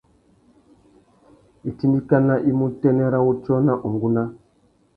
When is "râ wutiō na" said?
3.13-3.73